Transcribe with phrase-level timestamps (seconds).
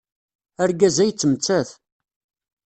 [0.63, 1.69] Argaz-a yettemttat.